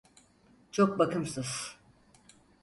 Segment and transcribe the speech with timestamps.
[0.71, 1.77] Çok bakımsız…